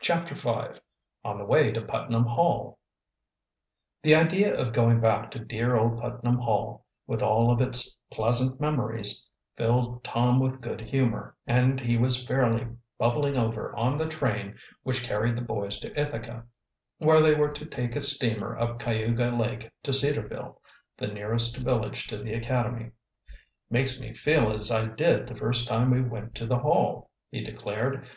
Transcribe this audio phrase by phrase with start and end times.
[0.00, 0.78] CHAPTER V
[1.24, 2.78] ON THE WAY TO PUTNAM HALL
[4.04, 8.60] The idea of going back to dear old Putnam Hall, with all of its pleasant
[8.60, 12.64] memories, filled Tom with good humor, and he was fairly
[12.96, 16.44] bubbling over on the train which carried the boys to Ithaca,
[16.98, 20.60] where they were to take a steamer up Cayuga Lake to Cedarville,
[20.96, 22.92] the nearest village to the academy.
[23.68, 27.42] "Makes me feel as I did the first time we went to the Hall," he
[27.42, 28.04] declared.